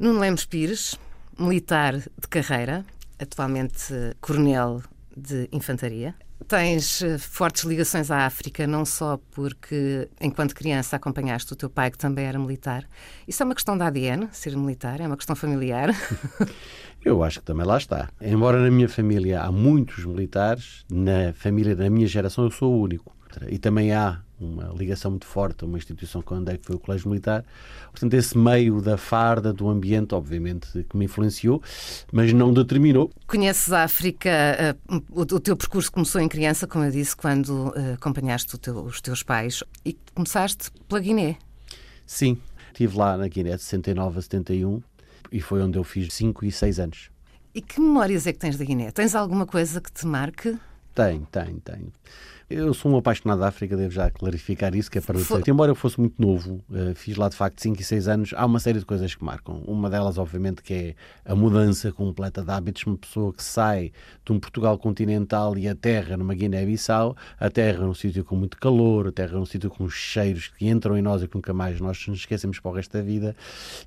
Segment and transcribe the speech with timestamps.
[0.00, 0.98] Nuno Lemos Pires,
[1.38, 2.84] militar de carreira,
[3.16, 4.82] atualmente coronel
[5.16, 6.16] de infantaria.
[6.48, 11.92] Tens eh, fortes ligações à África, não só porque, enquanto criança, acompanhaste o teu pai,
[11.92, 12.88] que também era militar.
[13.28, 15.90] Isso é uma questão da ADN, ser militar, é uma questão familiar.
[17.04, 18.08] Eu acho que também lá está.
[18.20, 22.80] Embora na minha família há muitos militares, na família da minha geração eu sou o
[22.80, 23.14] único.
[23.48, 26.78] E também há uma ligação muito forte a uma instituição que andei, que foi o
[26.78, 27.44] Colégio Militar.
[27.90, 31.62] Portanto, esse meio da farda, do ambiente, obviamente, que me influenciou,
[32.12, 33.10] mas não determinou.
[33.26, 34.30] Conheces a África,
[34.90, 39.00] uh, o, teu percurso começou em criança, como eu disse, quando uh, acompanhaste teu, os
[39.00, 41.36] teus pais, e começaste pela Guiné.
[42.06, 44.82] Sim, estive lá na Guiné de 69 a 71
[45.32, 47.10] e foi onde eu fiz 5 e 6 anos.
[47.54, 48.90] E que memórias é que tens da Guiné?
[48.90, 50.58] Tens alguma coisa que te marque?
[50.94, 51.92] Tenho, tenho, tenho.
[52.48, 55.42] Eu sou um apaixonado da África, devo já clarificar isso, que é para dizer.
[55.48, 58.44] Embora eu fosse muito novo, uh, fiz lá de facto 5 e 6 anos, há
[58.44, 59.62] uma série de coisas que marcam.
[59.66, 60.94] Uma delas, obviamente, que é
[61.24, 62.84] a mudança completa de hábitos.
[62.84, 63.92] Uma pessoa que sai
[64.24, 69.38] de um Portugal continental e aterra numa Guiné-Bissau, aterra num sítio com muito calor, aterra
[69.38, 72.60] num sítio com cheiros que entram em nós e que nunca mais nós nos esquecemos
[72.60, 73.34] para o resto da vida,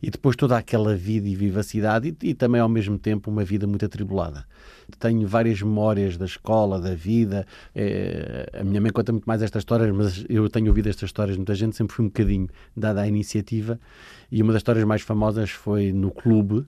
[0.02, 3.68] e depois toda aquela vida e vivacidade, e, e também ao mesmo tempo uma vida
[3.68, 4.46] muito atribulada.
[5.00, 7.46] Tenho várias memórias da escola, da vida.
[7.76, 11.36] É, a minha mãe conta muito mais estas histórias, mas eu tenho ouvido estas histórias
[11.36, 13.80] de muita gente, sempre fui um bocadinho dada a iniciativa.
[14.32, 16.66] E uma das histórias mais famosas foi no clube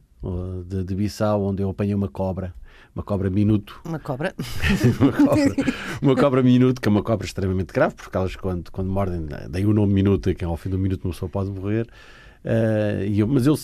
[0.65, 2.53] de, de Bissau, onde eu apanhei uma cobra
[2.95, 3.79] uma cobra minuto.
[3.85, 4.33] Uma cobra.
[4.99, 5.55] uma cobra.
[6.01, 9.65] Uma cobra minuto, que é uma cobra extremamente grave, porque elas, quando, quando mordem, daí
[9.65, 11.87] o nome minuto, que é ao fim do minuto uma pessoa pode morrer.
[12.43, 13.55] Uh, eu, mas eu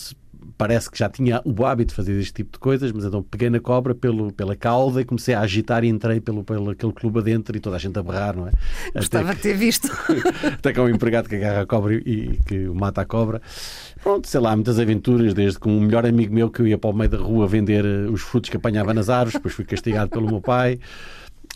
[0.56, 3.50] parece que já tinha o hábito de fazer este tipo de coisas, mas então peguei
[3.50, 7.20] na cobra pelo, pela cauda e comecei a agitar e entrei pelo, pelo aquele clube
[7.20, 8.52] adentro e toda a gente a berrar, não é?
[8.94, 9.88] Gostava de ter visto.
[10.58, 13.40] até que há um empregado que agarra a cobra e, e que mata a cobra.
[14.02, 16.90] Pronto, sei lá, muitas aventuras, desde que um melhor amigo meu que eu ia para
[16.90, 20.10] o meio da rua vender eh, os frutos que apanhava nas árvores, depois fui castigado
[20.10, 20.78] pelo meu pai.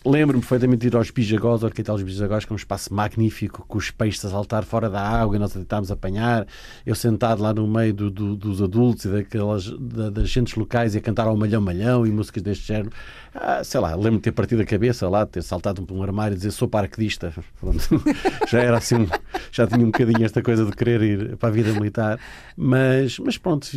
[0.03, 3.77] Lembro-me perfeitamente de ir aos Bijagós, ao Arquitetos Bijagós, que é um espaço magnífico, com
[3.77, 6.47] os peixes a saltar fora da água e nós tentámos apanhar.
[6.83, 10.95] Eu sentado lá no meio do, do, dos adultos e daquelas, da, das gentes locais
[10.95, 12.89] e a cantar ao malhão malhão e músicas deste género.
[13.33, 16.33] Ah, sei lá, lembro-me de ter partido a cabeça lá, ter saltado por um armário
[16.33, 17.31] e dizer sou paraquedista.
[17.61, 18.03] Pronto.
[18.49, 19.07] Já era assim,
[19.51, 22.19] já tinha um bocadinho esta coisa de querer ir para a vida militar.
[22.57, 23.67] Mas, mas pronto,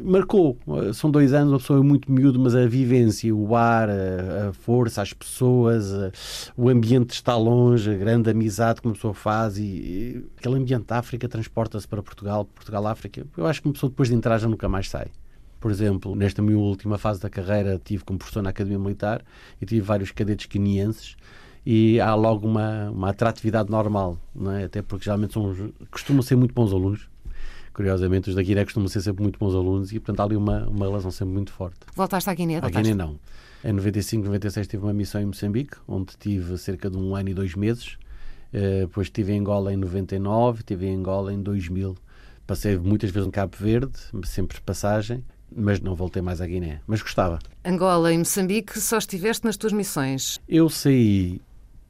[0.00, 0.56] marcou.
[0.94, 5.02] São dois anos, uma pessoa muito miúdo, mas a vivência, o ar, a, a força,
[5.02, 6.12] as pessoas pessoas, eh,
[6.56, 10.86] o ambiente está longe, a grande amizade que uma pessoa faz e, e aquele ambiente
[10.86, 13.26] da África transporta-se para Portugal, Portugal-África.
[13.36, 15.08] Eu acho que uma pessoa depois de entrar já nunca mais sai.
[15.58, 19.24] Por exemplo, nesta minha última fase da carreira, tive como professor na Academia Militar
[19.60, 21.16] e tive vários cadetes quenienses
[21.64, 24.18] e há logo uma, uma atratividade normal,
[24.60, 24.64] é?
[24.64, 27.08] até porque geralmente são, costumam ser muito bons alunos.
[27.72, 30.66] Curiosamente, os da Guiné costumam ser sempre muito bons alunos e, portanto, há ali uma,
[30.66, 31.76] uma relação sempre muito forte.
[31.94, 32.56] Voltaste à Guiné?
[32.56, 33.18] À Guiné, não.
[33.64, 37.34] Em 95, 96 tive uma missão em Moçambique, onde tive cerca de um ano e
[37.34, 37.96] dois meses.
[38.52, 41.96] Uh, depois estive em Angola em 99, estive em Angola em 2000.
[42.46, 45.24] Passei muitas vezes no Cabo Verde, sempre passagem,
[45.54, 46.80] mas não voltei mais à Guiné.
[46.86, 47.38] Mas gostava.
[47.64, 50.40] Angola e Moçambique só estiveste nas tuas missões?
[50.48, 51.40] Eu saí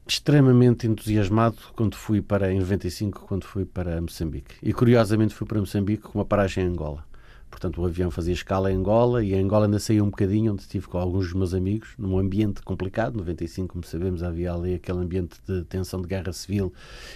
[0.07, 4.55] extremamente entusiasmado quando fui para, em 95, quando fui para Moçambique.
[4.63, 7.05] E curiosamente fui para Moçambique com uma paragem em Angola.
[7.49, 10.61] Portanto, o avião fazia escala em Angola e em Angola ainda saí um bocadinho, onde
[10.61, 13.17] estive com alguns dos meus amigos, num ambiente complicado.
[13.17, 16.73] 95, como sabemos, havia ali aquele ambiente de tensão de guerra civil.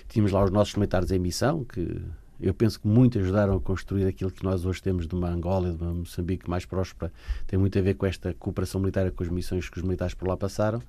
[0.08, 2.02] Tínhamos lá os nossos militares em missão, que
[2.40, 5.70] eu penso que muito ajudaram a construir aquilo que nós hoje temos de uma Angola
[5.70, 7.12] e de uma Moçambique mais próspera.
[7.46, 10.16] Tem muito a ver com esta cooperação militar e com as missões que os militares
[10.16, 10.82] por lá passaram.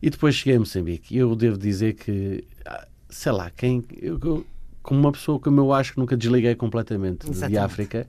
[0.00, 1.16] E depois cheguei a Moçambique.
[1.16, 3.82] Eu devo dizer que, ah, sei lá, quem.
[4.00, 4.46] Eu,
[4.80, 7.50] como uma pessoa como eu acho que nunca desliguei completamente Exatamente.
[7.50, 8.06] de África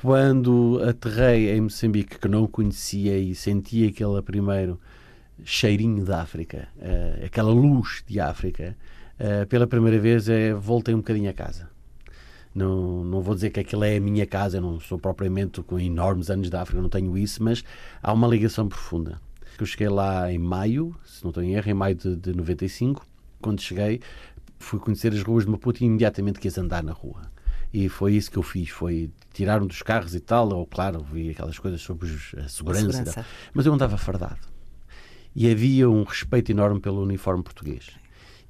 [0.00, 4.78] quando aterrei em Moçambique, que não conhecia e senti aquele primeiro
[5.42, 8.76] cheirinho da África, uh, aquela luz de África,
[9.18, 11.68] uh, pela primeira vez uh, voltei um bocadinho a casa.
[12.54, 15.80] Não, não vou dizer que aquela é a minha casa, eu não sou propriamente com
[15.80, 17.64] enormes anos da África, não tenho isso, mas
[18.00, 19.20] há uma ligação profunda.
[19.58, 23.04] Eu cheguei lá em maio, se não estou em erro, em maio de, de 95.
[23.42, 24.00] Quando cheguei,
[24.60, 27.36] fui conhecer as ruas de Maputo e imediatamente quis andar na rua
[27.72, 31.30] e foi isso que eu fiz, foi tirar-me dos carros e tal, ou claro, vi
[31.30, 33.26] aquelas coisas sobre a segurança, a segurança.
[33.52, 34.40] mas eu andava fardado.
[35.34, 37.86] E havia um respeito enorme pelo uniforme português.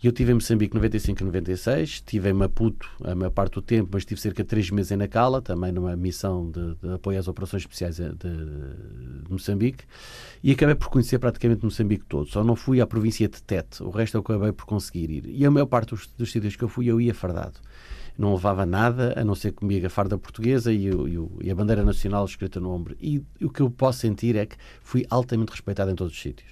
[0.00, 3.62] E eu estive em Moçambique 95 e 96, estive em Maputo a maior parte do
[3.62, 7.18] tempo, mas estive cerca de três meses em Nacala, também numa missão de, de apoio
[7.18, 9.84] às operações especiais de, de, Moçambique,
[10.40, 12.28] e acabei por conhecer praticamente Moçambique todo.
[12.28, 15.26] Só não fui à província de Tete, o resto eu acabei por conseguir ir.
[15.26, 17.58] E a maior parte dos, dos sítios que eu fui, eu ia fardado.
[18.18, 21.84] Não levava nada a não ser comigo a farda portuguesa e, o, e, a bandeira
[21.84, 22.96] nacional escrita no ombro.
[23.00, 26.50] E, o que eu posso sentir é que fui altamente respeitado em todos os sítios.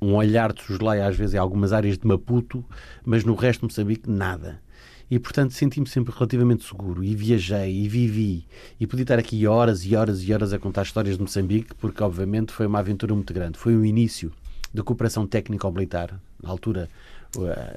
[0.00, 2.64] Um olhar de soslaia às vezes em algumas áreas de Maputo,
[3.04, 4.62] mas no resto de Moçambique nada.
[5.10, 7.04] E portanto senti-me sempre relativamente seguro.
[7.04, 8.46] E viajei e vivi.
[8.80, 12.02] E podia estar aqui horas e horas e horas a contar histórias de Moçambique porque
[12.02, 13.58] obviamente foi uma aventura muito grande.
[13.58, 14.32] Foi o início
[14.72, 16.88] da cooperação técnico-militar na altura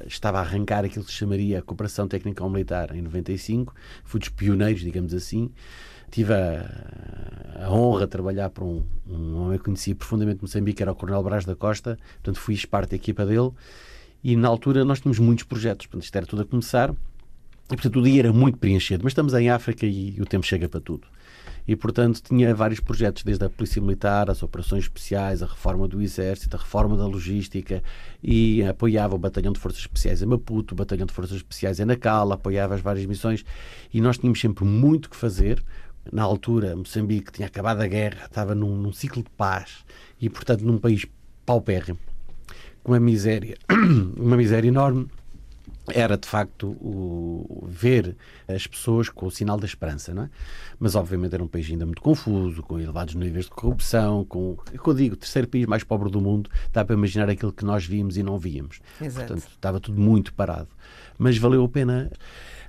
[0.05, 3.73] estava a arrancar aquilo que se chamaria cooperação técnico-militar em 95
[4.03, 5.51] fui dos pioneiros digamos assim.
[6.11, 10.91] Tive a, a, honra de trabalhar para um, um homem que conhecia profundamente Moçambique, era
[10.91, 13.51] o Coronel Brás da Costa, portanto fui parte da equipa dele.
[14.23, 16.91] E na altura nós tínhamos muitos projetos, portanto isto era tudo a começar.
[17.71, 19.03] E, portanto, o dia era muito preenchido.
[19.03, 21.07] Mas estamos em África e o tempo chega para tudo.
[21.69, 26.01] E, portanto, tinha vários projetos, desde a Polícia Militar, as operações especiais, a reforma do
[26.01, 27.83] Exército, a reforma da logística,
[28.23, 31.85] e apoiava o Batalhão de Forças Especiais em Maputo, o Batalhão de Forças Especiais em
[31.85, 33.45] Nacala, apoiava as várias missões,
[33.93, 35.63] e nós tínhamos sempre muito que fazer.
[36.11, 39.85] Na altura, Moçambique tinha acabado a guerra, estava num, num ciclo de paz,
[40.19, 41.05] e, portanto, num país
[41.45, 41.99] paupérrimo,
[42.81, 43.55] com uma miséria,
[44.17, 45.07] uma miséria enorme,
[45.93, 48.15] era de facto o, ver
[48.47, 50.29] as pessoas com o sinal da esperança, não é?
[50.79, 54.93] Mas obviamente era um país ainda muito confuso, com elevados níveis de corrupção, com, eu
[54.93, 58.17] digo, o terceiro país mais pobre do mundo, dá para imaginar aquilo que nós víamos
[58.17, 58.79] e não víamos.
[59.01, 59.27] Exato.
[59.27, 60.69] Portanto, estava tudo muito parado.
[61.17, 62.11] Mas valeu a pena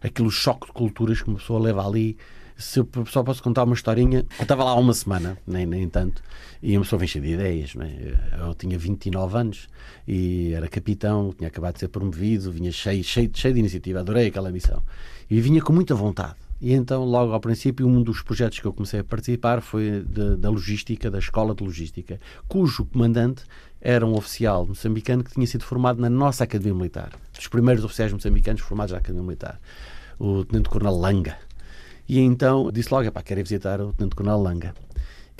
[0.02, 2.16] aquele choque de culturas que uma pessoa leva ali
[2.60, 5.88] se eu só posso contar uma historinha, eu estava lá há uma semana, nem, nem
[5.88, 6.22] tanto,
[6.62, 7.74] e uma pessoa vem cheia de ideias.
[7.76, 8.46] É?
[8.46, 9.68] Eu tinha 29 anos
[10.06, 14.28] e era capitão, tinha acabado de ser promovido, vinha cheio, cheio, cheio de iniciativa, adorei
[14.28, 14.82] aquela missão.
[15.28, 16.36] E vinha com muita vontade.
[16.60, 20.36] E então, logo ao princípio, um dos projetos que eu comecei a participar foi de,
[20.36, 23.44] da logística, da escola de logística, cujo comandante
[23.80, 28.12] era um oficial moçambicano que tinha sido formado na nossa Academia Militar, dos primeiros oficiais
[28.12, 29.58] moçambicanos formados na Academia Militar,
[30.18, 31.38] o Tenente Coronel Langa.
[32.12, 34.74] E então disse logo, pá, quero visitar o Tenente Coronel Langa.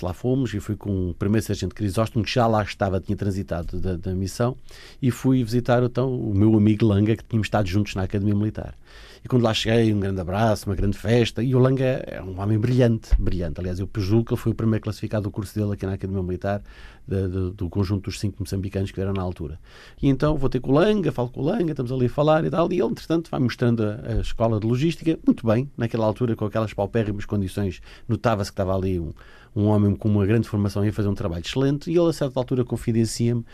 [0.01, 3.81] Lá fomos e fui com o primeiro sargento Crisóstomo, que já lá estava, tinha transitado
[3.81, 4.57] da, da missão,
[5.01, 8.75] e fui visitar então o meu amigo Langa, que tínhamos estado juntos na Academia Militar.
[9.23, 11.43] E quando lá cheguei, um grande abraço, uma grande festa.
[11.43, 13.61] E o Langa é um homem brilhante, brilhante.
[13.61, 16.23] Aliás, eu julgo que ele foi o primeiro classificado do curso dele aqui na Academia
[16.23, 16.63] Militar,
[17.07, 19.61] de, de, do conjunto dos cinco moçambicanos que eram na altura.
[20.01, 22.45] E então vou ter com o Langa, falo com o Langa, estamos ali a falar
[22.47, 22.73] e tal.
[22.73, 26.47] E ele, entretanto, vai mostrando a, a escola de logística, muito bem, naquela altura, com
[26.47, 27.83] aquelas paupérrimas condições.
[28.09, 29.13] Notava-se que estava ali um,
[29.55, 31.91] um homem com uma grande formação ia fazer um trabalho excelente.
[31.91, 33.45] E ele, a certa altura, confidencia-me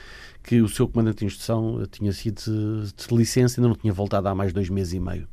[0.42, 4.28] que o seu comandante de instrução tinha sido de, licença e ainda não tinha voltado
[4.28, 5.26] há mais dois meses e meio.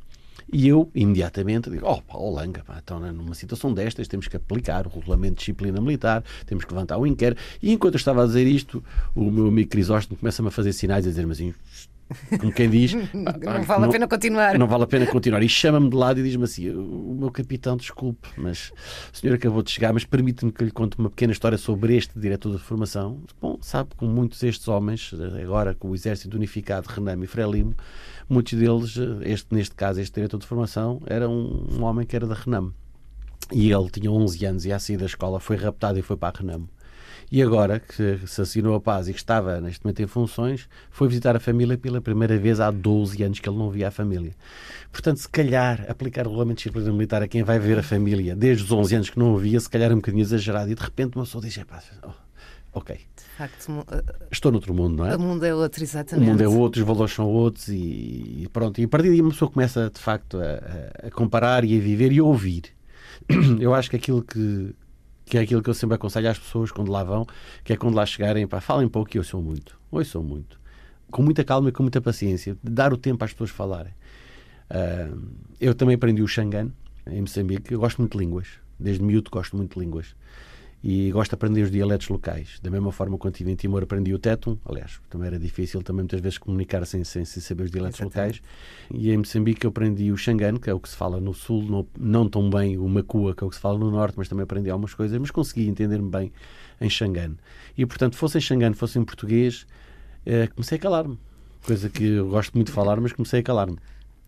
[0.52, 4.86] E eu, imediatamente, digo: oh, pá, Olanga, pá, então numa situação destas temos que aplicar
[4.86, 7.40] o regulamento de disciplina militar, temos que levantar o inquérito.
[7.62, 8.84] E enquanto eu estava a dizer isto,
[9.14, 11.54] o meu amigo Crisóstomo começa-me a fazer sinais, a dizer-me assim:
[12.38, 14.58] como quem diz, não vale não, a pena continuar.
[14.58, 15.42] Não vale a pena continuar.
[15.42, 18.72] E chama-me de lado e diz-me assim: o meu capitão, desculpe, mas
[19.12, 22.18] o senhor acabou de chegar, mas permite-me que lhe conte uma pequena história sobre este
[22.18, 23.20] diretor de formação.
[23.40, 25.12] Bom, sabe, com muitos destes homens,
[25.42, 27.74] agora com o Exército Unificado, Renamo e Frelimo,
[28.28, 32.26] muitos deles, este, neste caso, este diretor de formação, era um, um homem que era
[32.26, 32.74] da Renamo.
[33.52, 36.36] E ele tinha 11 anos e, à saída da escola, foi raptado e foi para
[36.36, 36.68] a Renamo
[37.30, 41.08] e agora que se assinou a paz e que estava neste momento em funções, foi
[41.08, 44.32] visitar a família pela primeira vez há 12 anos que ele não via a família.
[44.92, 48.36] Portanto, se calhar aplicar o regulamento de disciplina militar a quem vai ver a família
[48.36, 50.74] desde os 11 anos que não o via, se calhar é um bocadinho exagerado e
[50.74, 52.10] de repente uma pessoa diz: pá, oh,
[52.72, 52.98] ok.
[53.36, 53.84] Facto,
[54.30, 55.16] estou noutro mundo, não é?
[55.16, 56.24] O mundo é outro, exatamente.
[56.24, 58.80] O mundo é outro, os valores são outros e, pronto.
[58.80, 62.12] E a partir daí uma pessoa começa de facto a, a comparar e a viver
[62.12, 62.66] e a ouvir.
[63.58, 64.72] Eu acho que aquilo que,
[65.24, 67.26] que é aquilo que eu sempre aconselho às pessoas quando lá vão,
[67.62, 69.78] que é quando lá chegarem, pá, falem pouco e ouçam muito.
[69.90, 70.60] Ouçam muito.
[71.10, 72.56] Com muita calma e com muita paciência.
[72.62, 73.92] Dar o tempo às pessoas falarem.
[74.70, 75.20] Uh,
[75.60, 76.70] eu também aprendi o Xangan,
[77.06, 77.72] em Moçambique.
[77.72, 78.48] Eu gosto muito de línguas.
[78.78, 80.14] Desde miúdo gosto muito de línguas
[80.86, 82.60] e gosto de aprender os dialetos locais.
[82.62, 84.58] Da mesma forma, quando estive em Timor, aprendi o tétum.
[84.66, 88.42] Aliás, também era difícil também muitas vezes comunicar sem, sem, sem saber os dialetos Exatamente.
[88.42, 89.00] locais.
[89.02, 91.62] E em Moçambique eu aprendi o Xangan, que é o que se fala no sul,
[91.62, 94.28] não, não tão bem o Macua, que é o que se fala no norte, mas
[94.28, 96.30] também aprendi algumas coisas, mas consegui entender-me bem
[96.78, 97.32] em Xangan.
[97.78, 99.66] E, portanto, fosse em Xangan, fosse em português,
[100.26, 101.18] eh, comecei a calar-me.
[101.64, 103.78] Coisa que eu gosto muito de falar, mas comecei a calar-me.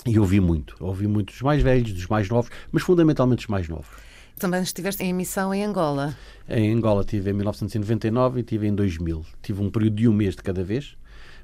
[0.07, 0.75] E ouvi muito.
[0.81, 4.16] Ouvi muito dos mais velhos, dos mais novos, mas fundamentalmente dos mais novos.
[4.39, 6.15] Também estiveste em missão em Angola.
[6.47, 9.25] Em Angola tive em 1999 e tive em 2000.
[9.43, 10.95] Tive um período de um mês de cada vez.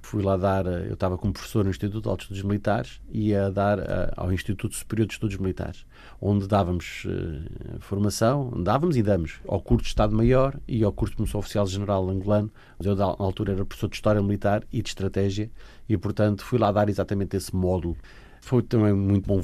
[0.03, 3.29] Fui lá dar, eh, eu estava como professor no Instituto de Altos Estudos Militares e
[3.29, 5.87] ia dar uh, ao Instituto Superior de Estudos Militares,
[6.21, 11.17] onde dávamos uh, formação, dávamos e damos ao curso de Estado-Maior e ao curso de
[11.17, 12.51] Promoção Oficial General angolano.
[12.83, 15.51] Eu, na altura, era professor de História Militar e de Estratégia
[15.89, 17.97] e, portanto, fui lá dar exatamente esse módulo
[18.45, 19.43] Foi também muito bom uh,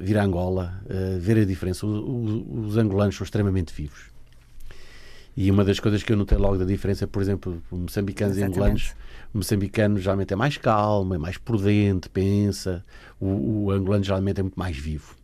[0.00, 1.86] vir a Angola, uh, ver a diferença.
[1.86, 4.10] O, o, os angolanos são extremamente vivos.
[5.36, 8.56] E uma das coisas que eu notei logo da diferença, por exemplo, moçambicanos Exatamente.
[8.56, 8.94] e angolanos,
[9.32, 12.84] o moçambicano geralmente é mais calmo, é mais prudente, pensa.
[13.20, 15.14] O, o angolano geralmente é muito mais vivo.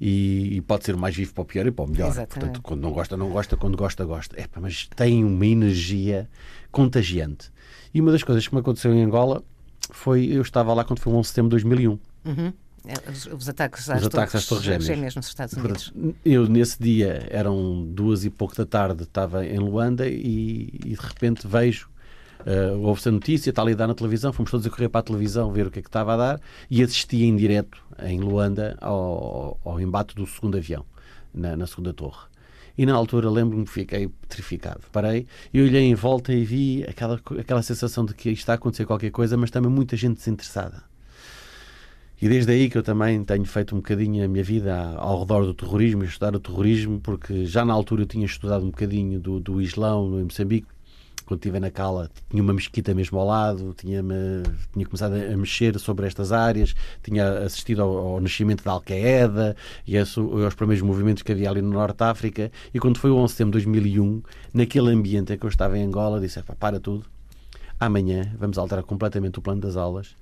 [0.00, 2.08] E, e, pode ser mais vivo para o pior e para o melhor.
[2.08, 2.34] Exatamente.
[2.34, 4.40] Portanto, quando não gosta, não gosta, quando gosta, gosta.
[4.40, 6.28] É, mas tem uma energia
[6.72, 7.52] contagiante.
[7.94, 9.44] E uma das coisas que me aconteceu em Angola
[9.90, 11.98] foi, eu estava lá quando foi o 11 de setembro de 2001.
[12.24, 12.52] Uhum.
[12.86, 14.84] É, os, ataques às, os ataques às Torres Gêmeas.
[14.84, 15.92] Gêmeas nos Estados Unidos.
[16.24, 21.00] Eu, nesse dia, eram duas e pouco da tarde, estava em Luanda e, e de
[21.00, 21.88] repente vejo
[22.40, 25.00] Uh, Houve-se a notícia, está ali a dar na televisão, fomos todos a correr para
[25.00, 28.20] a televisão ver o que é que estava a dar e assisti em direto, em
[28.20, 30.84] Luanda, ao, ao embate do segundo avião,
[31.34, 32.26] na, na segunda torre.
[32.76, 34.82] E na altura lembro-me que fiquei petrificado.
[34.92, 38.86] Parei e olhei em volta e vi aquela, aquela sensação de que está a acontecer
[38.86, 40.84] qualquer coisa, mas também muita gente desinteressada.
[42.20, 45.44] E desde aí que eu também tenho feito um bocadinho a minha vida ao redor
[45.44, 49.38] do terrorismo, estudar o terrorismo, porque já na altura eu tinha estudado um bocadinho do,
[49.38, 50.66] do Islão no Moçambique,
[51.24, 54.02] quando estive na Cala, tinha uma mesquita mesmo ao lado, tinha,
[54.72, 59.54] tinha começado a mexer sobre estas áreas, tinha assistido ao, ao nascimento da Al-Qaeda
[59.86, 62.50] e aos primeiros movimentos que havia ali no Norte de África.
[62.72, 64.22] E quando foi o 11 de setembro de 2001,
[64.54, 67.04] naquele ambiente em que eu estava em Angola, disse: para tudo,
[67.78, 70.16] amanhã vamos alterar completamente o plano das aulas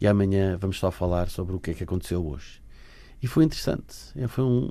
[0.00, 2.60] e amanhã vamos só falar sobre o que é que aconteceu hoje.
[3.22, 3.96] E foi interessante.
[4.14, 4.70] É, foi um,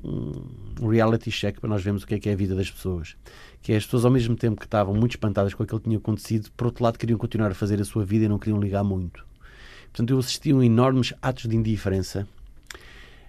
[0.80, 3.16] um, reality check para nós vermos o que é que é a vida das pessoas.
[3.62, 5.98] Que é as pessoas, ao mesmo tempo que estavam muito espantadas com aquilo que tinha
[5.98, 8.84] acontecido, por outro lado, queriam continuar a fazer a sua vida e não queriam ligar
[8.84, 9.26] muito.
[9.86, 12.28] Portanto, eu assisti a enormes atos de indiferença.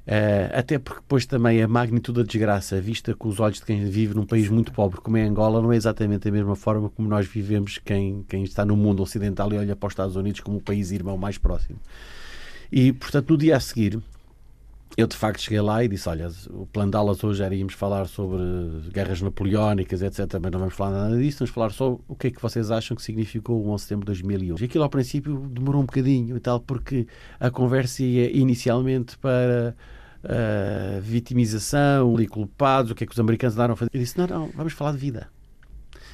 [0.06, 3.84] Uh, até porque depois também a magnitude da desgraça, vista com os olhos de quem
[3.86, 7.08] vive num país muito pobre como é Angola, não é exatamente a mesma forma como
[7.08, 10.58] nós vivemos quem, quem está no mundo ocidental e olha para os Estados Unidos como
[10.58, 11.80] o país irmão mais próximo.
[12.70, 14.00] E, portanto, no dia a seguir,
[14.96, 17.75] eu de facto cheguei lá e disse: Olha, o plano de aulas hoje era íamos
[17.75, 18.40] falar sobre
[18.92, 20.20] guerras napoleónicas, etc.
[20.40, 22.96] Mas não vamos falar nada disso, vamos falar só o que é que vocês acham
[22.96, 24.56] que significou o 11 de setembro de 2001.
[24.60, 27.06] E aquilo ao princípio demorou um bocadinho e tal, porque
[27.38, 29.75] a conversa ia inicialmente para
[30.26, 33.90] uh, vitimização e culpados, o que é que os americanos andaram a fazer.
[33.92, 35.28] Eu disse: Não, não, vamos falar de vida.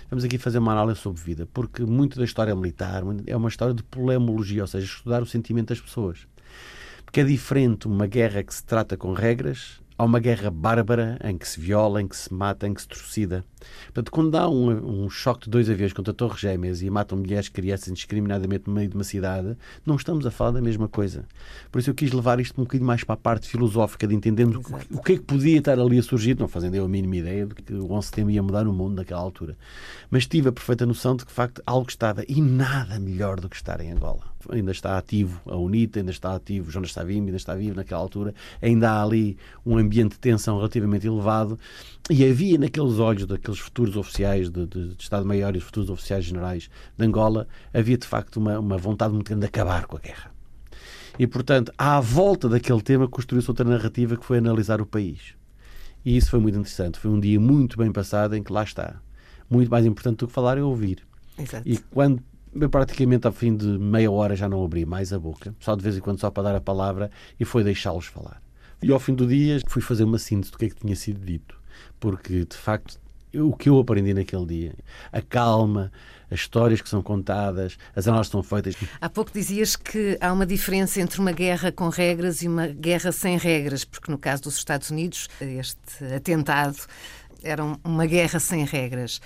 [0.09, 3.73] Vamos aqui fazer uma análise sobre vida, porque muito da história militar é uma história
[3.73, 6.27] de polemologia, ou seja, estudar o sentimento das pessoas.
[7.05, 11.39] Porque é diferente uma guerra que se trata com regras Há uma guerra bárbara em
[11.39, 13.45] que se viola, em que se mata, em que se trucida.
[13.85, 17.47] Portanto, quando há um, um choque de dois aviões contra torres gêmeas e matam mulheres
[17.47, 19.57] e crianças indiscriminadamente no meio de uma cidade,
[19.87, 21.25] não estamos a falar da mesma coisa.
[21.71, 24.57] Por isso eu quis levar isto um bocadinho mais para a parte filosófica de entendermos
[24.57, 24.87] Exato.
[24.91, 27.47] o que é que podia estar ali a surgir, não fazendo eu a mínima ideia
[27.47, 29.57] de que o 11 de setembro ia mudar o mundo naquela altura.
[30.11, 33.49] Mas tive a perfeita noção de que, de facto, algo estava e nada melhor do
[33.49, 34.33] que estar em Angola.
[34.51, 38.35] Ainda está ativo a UNITA, ainda está ativo Jonas Savimbi, ainda está vivo naquela altura,
[38.61, 41.59] ainda há ali um ambiente de tensão relativamente elevado
[42.11, 46.69] e havia naqueles olhos daqueles futuros oficiais de, de, de Estado-Maior e futuros oficiais generais
[46.97, 50.33] de Angola, havia de facto uma, uma vontade muito grande de acabar com a guerra.
[51.19, 55.35] E, portanto, à volta daquele tema construiu-se outra narrativa que foi analisar o país.
[56.05, 56.99] E isso foi muito interessante.
[56.99, 58.97] Foi um dia muito bem passado em que lá está.
[59.49, 60.99] Muito mais importante do que falar é ouvir.
[61.39, 61.69] Exato.
[61.69, 62.23] E quando
[62.55, 65.83] eu praticamente ao fim de meia hora já não abri mais a boca, só de
[65.83, 68.43] vez em quando só para dar a palavra e foi deixá-los falar.
[68.83, 71.25] E ao fim do dia fui fazer uma síntese do que é que tinha sido
[71.25, 71.59] dito,
[72.01, 73.01] porque de facto
[73.35, 74.75] o que eu aprendi naquele dia,
[75.11, 75.91] a calma,
[76.31, 78.75] as histórias que são contadas, as análises que são feitas.
[79.01, 83.13] Há pouco dizias que há uma diferença entre uma guerra com regras e uma guerra
[83.13, 86.77] sem regras, porque no caso dos Estados Unidos, este atentado
[87.43, 89.21] era uma guerra sem regras.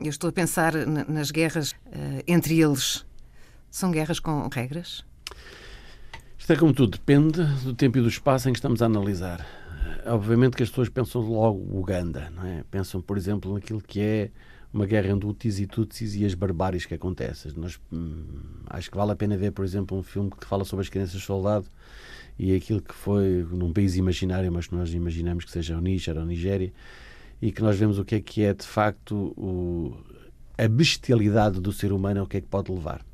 [0.00, 3.04] Eu estou a pensar nas guerras uh, entre eles.
[3.70, 5.04] São guerras com regras?
[6.38, 9.46] Isto é como tudo, depende do tempo e do espaço em que estamos a analisar.
[10.06, 12.64] Obviamente que as pessoas pensam logo Uganda, não é?
[12.70, 14.30] Pensam, por exemplo, naquilo que é
[14.72, 17.52] uma guerra entre Hutis e Tutsis e as barbáries que acontecem.
[17.56, 18.24] Nós, hum,
[18.68, 21.22] acho que vale a pena ver, por exemplo, um filme que fala sobre as crianças
[21.22, 21.66] soldado
[22.38, 26.16] e aquilo que foi num país imaginário, mas que nós imaginamos que seja o Níger
[26.16, 26.72] ou a Nigéria,
[27.40, 29.96] e que nós vemos o que é que é de facto o,
[30.58, 33.04] a bestialidade do ser humano, o que é que pode levar.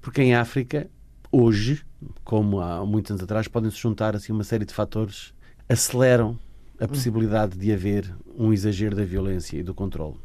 [0.00, 0.88] Porque em África
[1.30, 1.82] hoje,
[2.22, 5.32] como há muitos anos atrás, podem-se juntar assim uma série de fatores
[5.68, 6.38] aceleram
[6.78, 10.16] a possibilidade de haver um exagero da violência e do controle.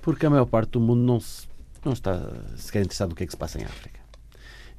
[0.00, 1.46] Porque a maior parte do mundo não, se,
[1.84, 4.00] não está sequer interessado no que é que se passa em África.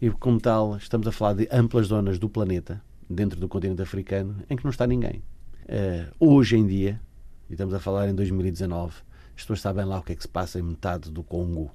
[0.02, 4.44] E como tal, estamos a falar de amplas zonas do planeta, dentro do continente africano,
[4.50, 5.24] em que não está ninguém.
[5.64, 7.02] Uh, hoje em dia,
[7.54, 8.96] e estamos a falar em 2019,
[9.36, 11.72] as pessoas sabem lá o que é que se passa em metade do Congo,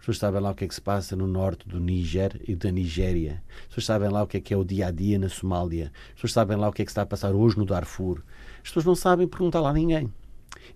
[0.00, 2.70] pessoas sabem lá o que é que se passa no norte do Níger e da
[2.70, 3.42] Nigéria.
[3.60, 5.92] As pessoas sabem lá o que é que é o dia a dia na Somália.
[6.08, 8.22] As pessoas sabem lá o que é que está a passar hoje no Darfur.
[8.56, 10.12] As pessoas não sabem porque não está lá ninguém.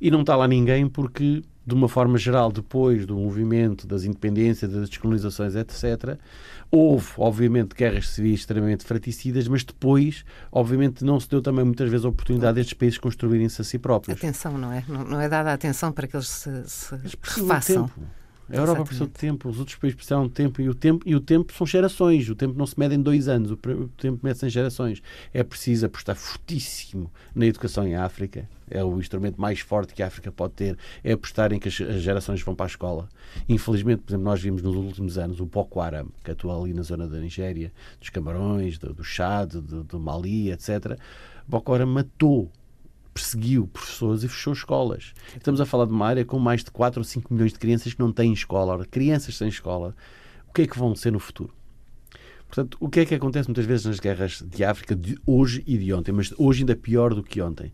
[0.01, 4.71] E não está lá ninguém porque, de uma forma geral, depois do movimento das independências,
[4.71, 6.19] das descolonizações, etc.,
[6.75, 12.05] houve, obviamente, guerras civis extremamente fraticidas, mas depois, obviamente, não se deu também muitas vezes
[12.05, 14.17] a oportunidade destes países construírem-se a si próprios.
[14.19, 14.85] Atenção, não é?
[14.89, 17.89] Não, não é dada a atenção para que eles se, se refaçam.
[17.89, 18.24] Tempo.
[18.49, 18.87] A Europa Exatamente.
[18.87, 21.53] precisou de tempo, os outros países precisaram de tempo e o tempo e o tempo
[21.53, 22.29] são gerações.
[22.29, 25.03] O tempo não se mede em dois anos, o tempo mede-se em gerações.
[25.33, 28.49] É preciso apostar fortíssimo na educação em África.
[28.71, 30.77] É o instrumento mais forte que a África pode ter.
[31.03, 33.09] É apostar em que as gerações vão para a escola.
[33.49, 36.83] Infelizmente, por exemplo, nós vimos nos últimos anos o Boko Haram, que atua ali na
[36.83, 40.99] zona da Nigéria, dos Camarões, do, do Chad, do, do Mali, etc.
[41.47, 42.51] Boko Haram matou
[43.15, 45.15] perseguiu professores e fechou escolas.
[45.37, 47.95] Estamos a falar de uma área com mais de 4 ou 5 milhões de crianças
[47.95, 48.73] que não têm escola.
[48.73, 49.95] Ora, crianças sem escola,
[50.49, 51.55] o que é que vão ser no futuro?
[52.49, 55.79] Portanto, o que é que acontece muitas vezes nas guerras de África de hoje e
[55.79, 57.73] de ontem, mas hoje ainda pior do que ontem?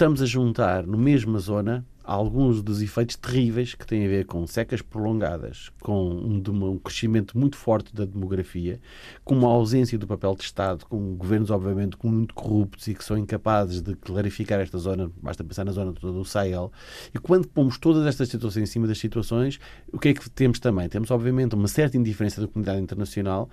[0.00, 4.46] Estamos a juntar no mesma zona alguns dos efeitos terríveis que têm a ver com
[4.46, 8.80] secas prolongadas, com um, um, crescimento muito forte da demografia,
[9.22, 13.18] com uma ausência do papel de Estado, com governos, obviamente, muito corruptos e que são
[13.18, 16.72] incapazes de clarificar esta zona, basta pensar na zona toda do Sahel.
[17.14, 19.60] E quando pomos todas estas situações em cima das situações,
[19.92, 20.88] o que é que temos também?
[20.88, 23.50] Temos, obviamente, uma certa indiferença da comunidade internacional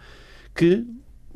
[0.56, 0.88] que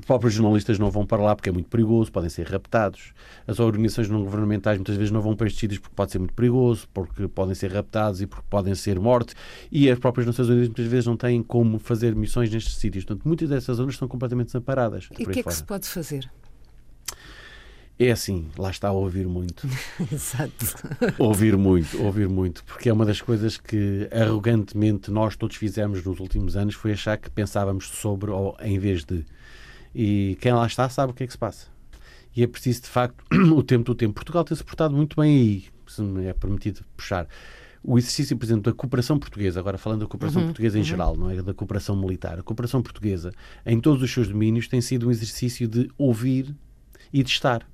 [0.05, 3.13] próprios jornalistas não vão para lá porque é muito perigoso, podem ser raptados.
[3.47, 6.33] As organizações não governamentais muitas vezes não vão para estes sítios porque pode ser muito
[6.33, 9.35] perigoso, porque podem ser raptados e porque podem ser mortos.
[9.71, 13.05] E as próprias Nações Unidas muitas vezes não têm como fazer missões nestes sítios.
[13.05, 15.09] Portanto, muitas dessas zonas estão completamente desamparadas.
[15.17, 16.29] E o que é que se pode fazer?
[18.03, 19.67] É assim, lá está a ouvir muito.
[20.11, 20.75] Exato.
[21.19, 26.19] Ouvir muito, ouvir muito, porque é uma das coisas que arrogantemente nós todos fizemos nos
[26.19, 29.23] últimos anos foi achar que pensávamos sobre ou em vez de.
[29.93, 31.67] E quem lá está sabe o que é que se passa.
[32.35, 33.23] E é preciso, de facto,
[33.55, 34.13] o tempo do tempo.
[34.13, 37.27] Portugal tem-se portado muito bem aí, se me é permitido puxar.
[37.83, 40.85] O exercício, por exemplo, da cooperação portuguesa, agora falando da cooperação uhum, portuguesa em uhum.
[40.85, 43.33] geral, não é da cooperação militar, a cooperação portuguesa,
[43.65, 46.55] em todos os seus domínios, tem sido um exercício de ouvir
[47.11, 47.67] e de estar.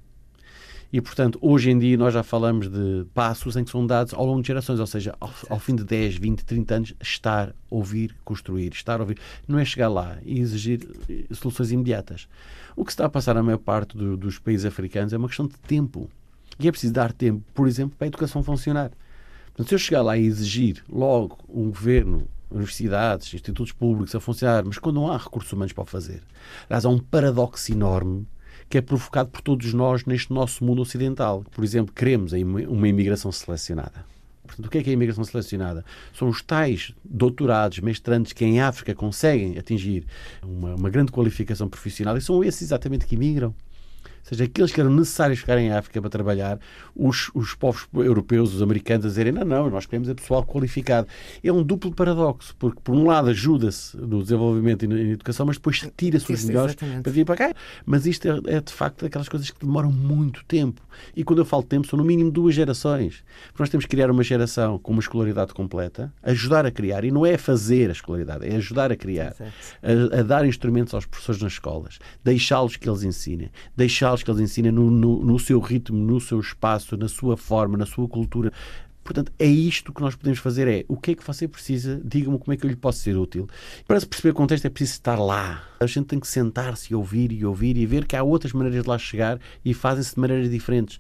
[0.91, 4.26] E, portanto, hoje em dia nós já falamos de passos em que são dados ao
[4.26, 8.15] longo de gerações, ou seja, ao, ao fim de 10, 20, 30 anos, estar, ouvir,
[8.23, 9.17] construir, estar, ouvir.
[9.47, 12.28] Não é chegar lá e exigir eh, soluções imediatas.
[12.76, 15.28] O que se está a passar na maior parte do, dos países africanos é uma
[15.28, 16.10] questão de tempo.
[16.58, 18.91] E é preciso dar tempo, por exemplo, para a educação funcionar.
[19.47, 24.63] Portanto, se eu chegar lá e exigir logo um governo universidades, institutos públicos a funcionar,
[24.63, 26.23] mas quando não há recursos humanos para o fazer.
[26.69, 28.26] Aliás, há um paradoxo enorme
[28.69, 31.43] que é provocado por todos nós neste nosso mundo ocidental.
[31.51, 34.06] Por exemplo, queremos uma imigração selecionada.
[34.45, 35.84] Portanto, o que é, que é a imigração selecionada?
[36.13, 40.06] São os tais doutorados, mestrantes que em África conseguem atingir
[40.41, 43.53] uma, uma grande qualificação profissional e são esses exatamente que imigram
[44.29, 46.59] seja, aqueles que eram necessários ficarem em África para trabalhar,
[46.95, 51.07] os, os povos europeus, os americanos, a dizerem não, não, nós queremos é pessoal qualificado.
[51.43, 55.57] É um duplo paradoxo, porque por um lado ajuda-se no desenvolvimento e na educação, mas
[55.57, 57.03] depois tira-se os melhores exatamente.
[57.03, 57.53] para vir para cá.
[57.85, 60.81] Mas isto é, é, de facto aquelas coisas que demoram muito tempo.
[61.15, 63.23] E quando eu falo tempo, são no mínimo duas gerações.
[63.47, 67.11] Porque nós temos que criar uma geração com uma escolaridade completa, ajudar a criar, e
[67.11, 69.35] não é fazer a escolaridade, é ajudar a criar,
[69.81, 74.41] a, a, dar instrumentos aos professores nas escolas, deixá-los que eles ensinem, deixá-los que eles
[74.41, 78.51] ensinem no, no, no seu ritmo, no seu espaço, na sua forma, na sua cultura.
[79.08, 82.38] Portanto, é isto que nós podemos fazer: é o que é que você precisa, diga-me
[82.38, 83.47] como é que eu lhe posso ser útil.
[83.88, 85.63] Para se perceber o contexto, é preciso estar lá.
[85.80, 88.84] A gente tem que sentar-se e ouvir e ouvir e ver que há outras maneiras
[88.84, 90.99] de lá chegar e fazem-se de maneiras diferentes.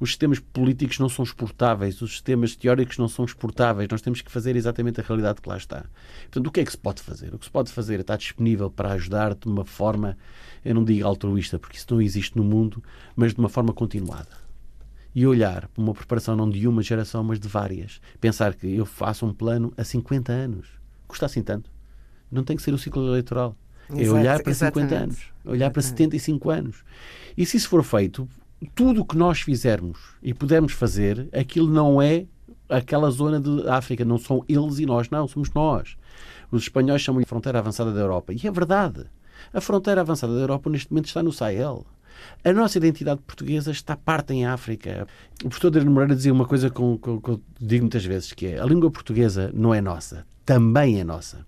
[0.00, 3.88] Os sistemas políticos não são exportáveis, os sistemas teóricos não são exportáveis.
[3.90, 5.84] Nós temos que fazer exatamente a realidade que lá está.
[6.22, 7.34] Portanto, o que é que se pode fazer?
[7.34, 10.16] O que se pode fazer é estar disponível para ajudar de uma forma
[10.64, 12.82] eu não digo altruísta, porque isso não existe no mundo,
[13.14, 14.28] mas de uma forma continuada.
[15.14, 18.00] E olhar para uma preparação não de uma geração, mas de várias.
[18.20, 20.68] Pensar que eu faço um plano a 50 anos.
[21.06, 21.70] Custa assim tanto?
[22.30, 23.56] Não tem que ser o ciclo eleitoral.
[23.90, 24.90] Exato, é olhar para exatamente.
[24.90, 25.72] 50 anos, olhar exatamente.
[25.72, 26.84] para 75 anos.
[27.36, 28.28] E se isso for feito,
[28.74, 32.26] tudo o que nós fizermos e pudermos fazer, aquilo não é
[32.68, 35.96] aquela zona de África, não são eles e nós, não, somos nós.
[36.50, 38.32] Os espanhóis chamam-lhe fronteira avançada da Europa.
[38.32, 39.06] E é verdade.
[39.52, 41.86] A fronteira avançada da Europa neste momento está no Sahel.
[42.44, 45.06] A nossa identidade portuguesa está parte em África.
[45.44, 48.64] O professor Adriano Moreira dizia uma coisa que eu digo muitas vezes, que é a
[48.64, 51.46] língua portuguesa não é nossa, também é nossa.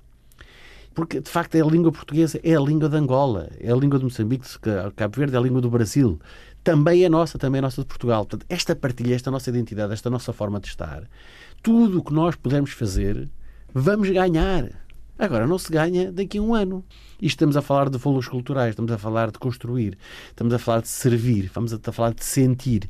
[0.94, 4.04] Porque, de facto, a língua portuguesa é a língua de Angola, é a língua de
[4.04, 6.20] Moçambique, de Cabo Verde, é a língua do Brasil.
[6.64, 8.26] Também é nossa, também é nossa de Portugal.
[8.26, 11.04] Portanto, esta partilha, esta nossa identidade, esta nossa forma de estar,
[11.62, 13.28] tudo o que nós pudermos fazer,
[13.72, 14.68] vamos ganhar
[15.20, 16.82] Agora, não se ganha daqui a um ano.
[17.20, 20.80] E estamos a falar de valores culturais, estamos a falar de construir, estamos a falar
[20.80, 22.88] de servir, estamos a falar de sentir.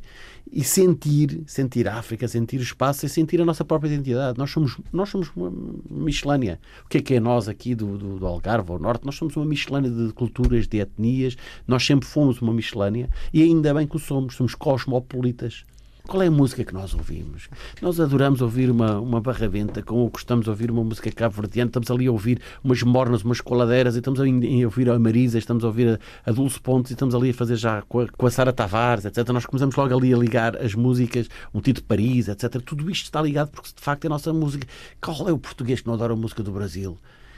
[0.49, 4.37] E sentir, sentir a África, sentir o espaço, é sentir a nossa própria identidade.
[4.37, 5.51] Nós somos, nós somos uma
[5.89, 6.57] miscelânea.
[6.85, 9.05] O que é que é nós aqui do, do, do Algarve ao Norte?
[9.05, 11.35] Nós somos uma miscelânea de culturas, de etnias.
[11.67, 14.35] Nós sempre fomos uma miscelânea e ainda bem que o somos.
[14.35, 15.65] Somos cosmopolitas.
[16.07, 17.47] Qual é a música que nós ouvimos?
[17.81, 22.07] Nós adoramos ouvir uma, uma barraventa, como gostamos de ouvir uma música cabo-verdiana, estamos ali
[22.07, 25.67] a ouvir umas mornas, umas coladeiras, e estamos a, a ouvir a Marisa, estamos a
[25.67, 28.31] ouvir a, a Dulce Pontes, e estamos ali a fazer já com a, com a
[28.31, 29.27] Sara Tavares, etc.
[29.29, 32.61] Nós começamos logo ali a ligar as músicas, um Tito de Paris, etc.
[32.61, 34.67] Tudo isto está ligado porque, de facto, é a nossa música.
[34.99, 36.97] Qual é o português que não adora a música do Brasil?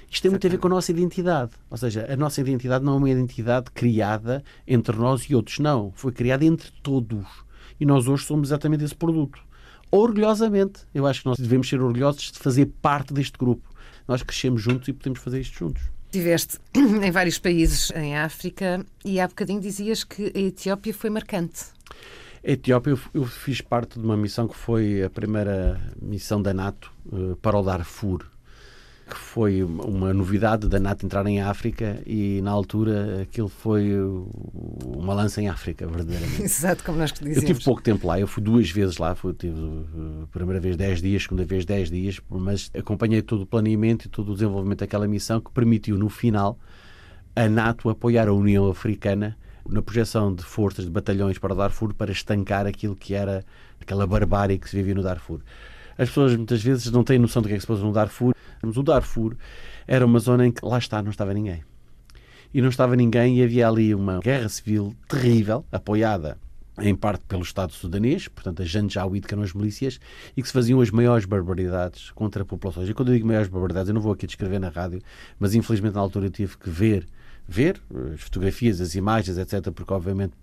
[0.10, 1.52] Isto tem muito a ver com a nossa identidade.
[1.70, 5.92] Ou seja, a nossa identidade não é uma identidade criada entre nós e outros, não.
[5.96, 7.26] Foi criada entre todos.
[7.84, 9.42] E nós hoje somos exatamente esse produto.
[9.92, 10.84] Orgulhosamente.
[10.96, 13.70] Eu acho que nós devemos ser orgulhosos de fazer parte deste grupo.
[14.08, 15.84] Nós crescemos juntos e podemos fazer isto juntos.
[16.06, 21.66] Estiveste em vários países em África e há bocadinho dizias que a Etiópia foi marcante.
[22.42, 26.90] A Etiópia, eu, fiz parte de uma missão que foi a primeira missão da NATO
[27.08, 28.26] uh, para o Darfur,
[29.14, 33.92] que foi uma novidade da NATO entrar em África e na altura aquilo foi
[34.84, 36.42] uma lança em África, verdadeiramente.
[36.44, 37.38] Exato, como nós dizíamos.
[37.38, 39.56] Eu tive pouco tempo lá, eu fui duas vezes lá, fui, tive
[40.24, 44.10] a primeira vez 10 dias, segunda vez 10 dias, mas acompanhei todo o planeamento e
[44.10, 46.58] todo o desenvolvimento daquela missão que permitiu no final
[47.36, 49.38] a NATO apoiar a União Africana
[49.70, 53.46] na projeção de forças de batalhões para o Darfur para estancar aquilo que era
[53.80, 55.40] aquela barbárie que se vivia no Darfur.
[55.98, 58.34] As pessoas muitas vezes não têm noção do que é que se passa no Darfur.
[58.62, 59.36] Mas o Darfur
[59.88, 61.64] era uma zona em que lá está, não estava ninguém.
[62.54, 66.38] E não estava ninguém e havia ali uma guerra civil terrível, apoiada
[66.80, 70.00] em parte pelo Estado sudanês, portanto a Janjaweed, que eram as milícias,
[70.36, 72.90] e que se faziam as maiores barbaridades contra populações.
[72.90, 75.02] E quando eu digo maiores barbaridades, eu não vou aqui descrever na rádio,
[75.40, 77.06] mas infelizmente na altura eu tive que ver
[77.48, 77.82] ver
[78.14, 80.34] as fotografias, as imagens, etc., porque obviamente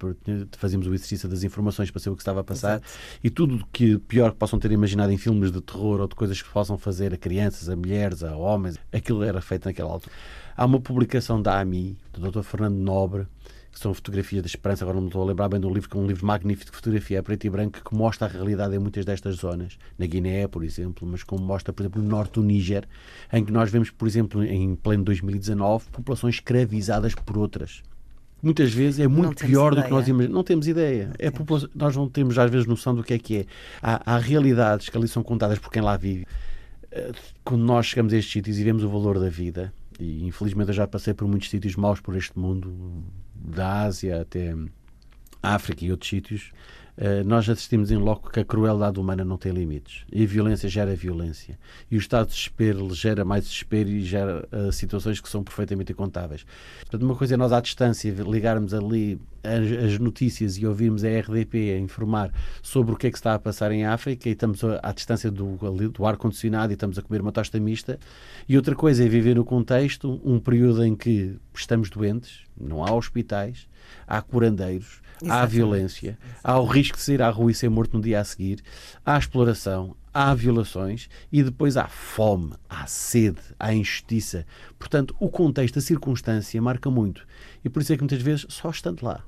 [0.56, 2.86] fazíamos o exercício das informações para saber o que estava a passar Exato.
[3.24, 6.40] e tudo que pior que possam ter imaginado em filmes de terror ou de coisas
[6.40, 10.14] que possam fazer a crianças, a mulheres, a homens, aquilo era feito naquela altura.
[10.56, 12.42] Há uma publicação da AMI, do Dr.
[12.42, 13.26] Fernando Nobre,
[13.72, 15.96] que são fotografias da esperança, agora não me estou a lembrar bem do livro, que
[15.96, 18.78] é um livro magnífico de fotografia é preto e branco, que mostra a realidade em
[18.78, 22.42] muitas destas zonas, na Guiné, por exemplo, mas como mostra, por exemplo, no norte do
[22.42, 22.88] Níger,
[23.33, 27.83] em que nós vemos, por exemplo, em pleno 2019, populações escravizadas por outras.
[28.42, 29.83] Muitas vezes é muito pior ideia.
[29.83, 30.35] do que nós imaginamos.
[30.35, 31.11] Não temos ideia.
[31.18, 31.30] É
[31.74, 33.46] nós não temos, às vezes, noção do que é que é.
[33.83, 36.26] Há, há realidades que ali são contadas por quem lá vive.
[36.90, 37.12] Eh,
[37.44, 40.74] quando nós chegamos a estes sítios e vemos o valor da vida, e infelizmente eu
[40.74, 42.72] já passei por muitos sítios maus por este mundo,
[43.42, 44.55] da Ásia até
[45.42, 46.53] África e outros sítios,
[47.24, 50.04] nós assistimos em loco que a crueldade humana não tem limites.
[50.12, 51.58] E a violência gera violência.
[51.90, 55.92] E o estado de desespero gera mais desespero e gera uh, situações que são perfeitamente
[55.92, 56.44] incontáveis.
[56.80, 61.08] Portanto, uma coisa é nós à distância ligarmos ali as, as notícias e ouvirmos a
[61.08, 62.30] RDP a informar
[62.62, 65.56] sobre o que é que está a passar em África e estamos à distância do,
[65.88, 67.98] do ar-condicionado e estamos a comer uma tosta mista.
[68.48, 72.92] E outra coisa é viver no contexto, um período em que estamos doentes, não há
[72.92, 73.66] hospitais,
[74.06, 78.02] há curandeiros, há violência, há o risco de sair à rua e ser morto no
[78.02, 78.62] dia a seguir,
[79.04, 84.46] há exploração, há violações e depois há fome, há sede, há injustiça.
[84.78, 87.26] Portanto, o contexto, a circunstância marca muito.
[87.64, 89.22] E por isso é que muitas vezes só estando lá.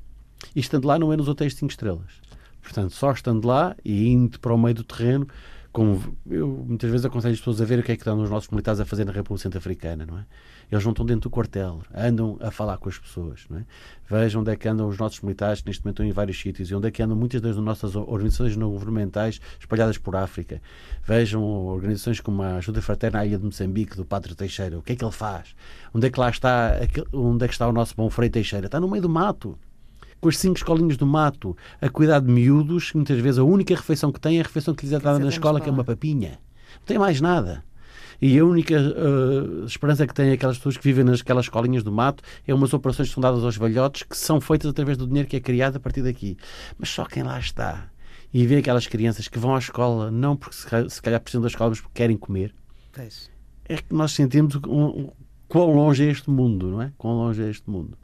[0.54, 2.20] E estando lá não é nos hotéis de 5 estrelas.
[2.62, 5.26] Portanto, só estando lá e indo para o meio do terreno,
[5.72, 8.28] como eu muitas vezes aconselho as pessoas a ver o que é que estão os
[8.28, 10.26] nossos militares a fazer na República Centro-Africana, não é?
[10.70, 13.64] Eles não estão dentro do quartel, andam a falar com as pessoas, não é?
[14.08, 16.70] Vejam onde é que andam os nossos militares, que neste momento estão em vários sítios,
[16.70, 20.60] e onde é que andam muitas das nossas organizações não governamentais espalhadas por África.
[21.04, 24.92] Vejam organizações como a Ajuda Fraterna à Ilha de Moçambique, do Padre Teixeira, o que
[24.92, 25.54] é que ele faz?
[25.94, 26.72] Onde é que lá está,
[27.12, 28.66] onde é que está o nosso bom Frei Teixeira?
[28.66, 29.58] Está no meio do mato
[30.22, 33.74] com as cinco escolinhas do mato, a cuidar de miúdos, que muitas vezes a única
[33.74, 35.82] refeição que têm é a refeição que lhes é dada na escola, que é uma
[35.82, 36.38] papinha.
[36.76, 37.64] Não tem mais nada.
[38.20, 42.22] E a única uh, esperança que têm aquelas pessoas que vivem naquelas escolinhas do mato
[42.46, 45.34] é umas operações que são dadas aos velhotes que são feitas através do dinheiro que
[45.34, 46.36] é criado a partir daqui.
[46.78, 47.88] Mas só quem lá está
[48.32, 50.54] e vê aquelas crianças que vão à escola não porque
[50.88, 52.54] se calhar precisam da escola, mas porque querem comer,
[53.68, 55.10] é que nós sentimos um, um,
[55.48, 56.92] quão longe é este mundo, não é?
[56.96, 57.98] Quão longe é este mundo.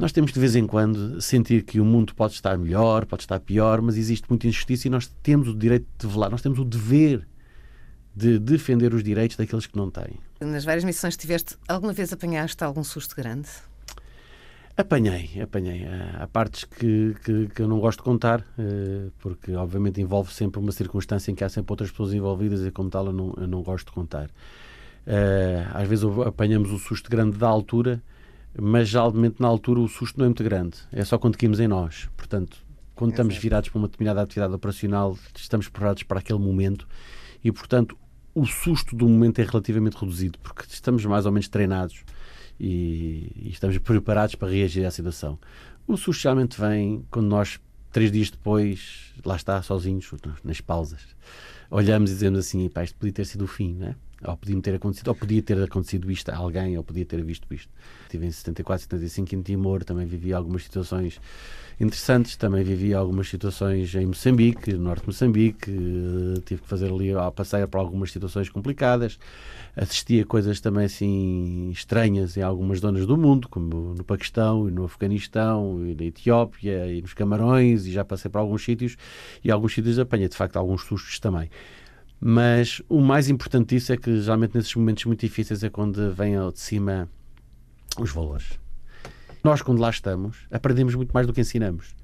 [0.00, 3.38] Nós temos de vez em quando sentir que o mundo pode estar melhor, pode estar
[3.38, 6.64] pior, mas existe muita injustiça e nós temos o direito de velar, nós temos o
[6.64, 7.28] dever
[8.16, 10.18] de defender os direitos daqueles que não têm.
[10.40, 13.50] Nas várias missões que tiveste, alguma vez apanhaste algum susto grande?
[14.74, 15.86] Apanhei, apanhei.
[16.18, 20.58] Há partes que, que, que, eu não gosto de contar, eh, porque obviamente envolve sempre
[20.58, 23.46] uma circunstância em que há sempre outras pessoas envolvidas e como tal eu não, eu
[23.46, 24.30] não gosto de contar.
[25.06, 28.02] Uh, às vezes apanhamos o susto grande da altura,
[28.58, 30.78] mas geralmente na altura o susto não é muito grande.
[30.92, 32.08] É só quando caímos em nós.
[32.16, 32.58] Portanto,
[32.94, 36.86] quando estamos virados para uma determinada atividade operacional, estamos preparados para aquele momento
[37.42, 37.96] e, portanto,
[38.34, 42.04] o susto do momento é relativamente reduzido, porque estamos mais ou menos treinados
[42.58, 45.38] e, e estamos preparados para reagir à situação.
[45.86, 47.58] O susto geralmente vem quando nós,
[47.90, 50.10] três dias depois, lá está, sozinhos,
[50.44, 51.00] nas pausas,
[51.70, 53.96] olhamos e dizemos assim: pá, isto podia ter sido o fim, não é?
[54.24, 57.52] Ou podia ter acontecido, ou podia ter acontecido isto a alguém, ou podia ter visto
[57.52, 57.72] isto.
[58.02, 61.20] Estive em 74, 75 em Timor, também vivi algumas situações
[61.80, 66.92] interessantes, também vivi algumas situações em Moçambique, no norte de Moçambique, eh, tive que fazer
[66.92, 69.18] ali a passeio para algumas situações complicadas,
[69.74, 74.70] assisti a coisas também assim estranhas em algumas zonas do mundo, como no Paquistão, e
[74.70, 78.96] no Afeganistão, e na Etiópia, e nos Camarões, e já passei para alguns sítios,
[79.42, 81.48] e alguns sítios apanhei de facto alguns sustos também.
[82.20, 86.36] Mas o mais importante disso é que, geralmente, nesses momentos muito difíceis, é quando vem
[86.36, 87.08] ao de cima
[87.98, 88.58] os valores.
[89.42, 91.94] Nós, quando lá estamos, aprendemos muito mais do que ensinamos.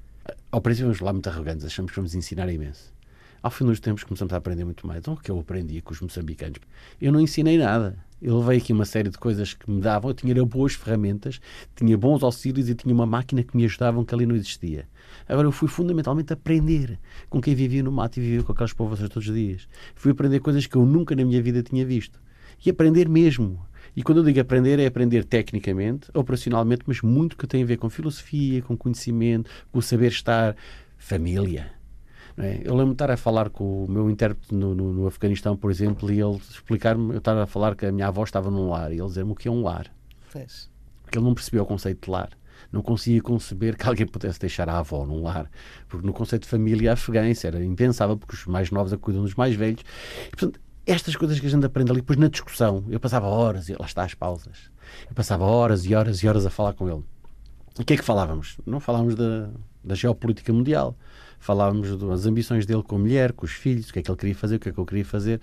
[0.51, 2.96] Ao princípio, vamos lá muito arrogantes, achamos que vamos ensinar imenso.
[3.41, 4.99] Ao fim dos tempos, começamos a aprender muito mais.
[4.99, 6.59] Então, o que eu aprendi com os moçambicanos?
[6.99, 7.97] Eu não ensinei nada.
[8.19, 10.09] Eu levei aqui uma série de coisas que me davam.
[10.09, 11.39] Eu tinha boas ferramentas,
[11.75, 14.87] tinha bons auxílios e tinha uma máquina que me ajudavam que ali não existia.
[15.29, 19.09] Agora eu fui fundamentalmente aprender com quem vivia no mato e vivia com aquelas povoações
[19.09, 19.67] todos os dias.
[19.93, 22.19] Fui aprender coisas que eu nunca na minha vida tinha visto.
[22.65, 23.63] E aprender mesmo.
[23.95, 27.77] E quando eu digo aprender, é aprender tecnicamente, operacionalmente, mas muito que tem a ver
[27.77, 30.55] com filosofia, com conhecimento, com o saber estar,
[30.97, 31.76] família.
[32.37, 32.61] É?
[32.63, 35.71] Eu lembro de estar a falar com o meu intérprete no, no, no Afeganistão, por
[35.71, 38.91] exemplo, e ele explicar-me, eu estava a falar que a minha avó estava num lar,
[38.91, 39.87] e ele dizer-me o que é um lar.
[40.29, 40.69] Fez.
[41.01, 42.29] Porque ele não percebeu o conceito de lar
[42.71, 45.49] não conseguia conceber que alguém pudesse deixar a avó num lar,
[45.87, 49.23] porque no conceito de família afegã isso era impensável, porque os mais novos a cuidam
[49.23, 49.81] dos mais velhos.
[50.25, 53.69] E, portanto, estas coisas que a gente aprende ali, depois na discussão, eu passava horas,
[53.69, 54.71] e lá está as pausas,
[55.07, 57.03] eu passava horas e horas e horas a falar com ele.
[57.79, 58.57] O que é que falávamos?
[58.65, 59.49] Não falávamos da,
[59.83, 60.97] da geopolítica mundial.
[61.39, 64.17] Falávamos das ambições dele com a mulher, com os filhos, o que é que ele
[64.17, 65.39] queria fazer, o que é que eu queria fazer.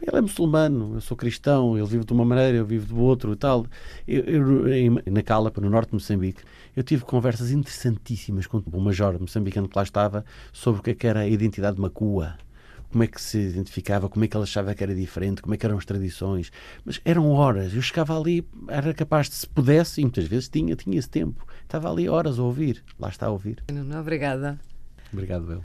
[0.00, 3.30] Ele é muçulmano, eu sou cristão, ele vive de uma maneira, eu vivo de outra
[3.30, 3.66] e tal.
[4.06, 6.42] Eu, eu, na Calapa, no norte de Moçambique,
[6.76, 10.94] eu tive conversas interessantíssimas com o major moçambicano que lá estava sobre o que, é
[10.94, 12.36] que era a identidade de Macua
[12.92, 15.56] como é que se identificava, como é que ele achava que era diferente, como é
[15.56, 16.52] que eram as tradições.
[16.84, 17.74] Mas eram horas.
[17.74, 21.44] Eu chegava ali, era capaz de, se pudesse, e muitas vezes tinha, tinha esse tempo.
[21.62, 22.84] Estava ali horas a ouvir.
[23.00, 23.64] Lá está a ouvir.
[23.72, 24.60] Não, obrigada.
[25.12, 25.60] Obrigado, Bel.